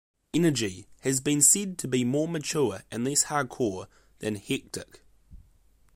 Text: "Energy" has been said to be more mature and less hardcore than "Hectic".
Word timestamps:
"Energy" 0.33 0.87
has 1.01 1.19
been 1.19 1.43
said 1.43 1.77
to 1.77 1.87
be 1.87 2.03
more 2.03 2.27
mature 2.27 2.81
and 2.89 3.03
less 3.03 3.25
hardcore 3.25 3.85
than 4.17 4.33
"Hectic". 4.33 5.01